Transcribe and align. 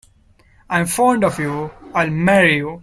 I 0.67 0.79
am 0.79 0.87
fond 0.87 1.23
of 1.23 1.37
you. 1.39 1.69
I 1.93 2.05
will 2.05 2.11
marry 2.11 2.55
you. 2.55 2.79